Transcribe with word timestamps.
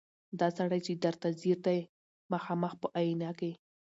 دا 0.39 0.47
سړی 0.57 0.79
چي 0.85 0.93
درته 1.03 1.27
ځیر 1.41 1.57
دی 1.67 1.79
مخامخ 2.33 2.73
په 2.81 2.87
آیینه 2.99 3.29
کي 3.39 3.51